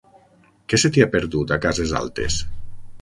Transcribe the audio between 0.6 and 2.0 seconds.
Què se t'hi ha perdut, a Cases